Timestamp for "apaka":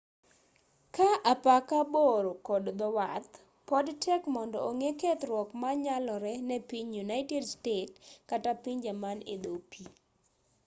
1.33-1.79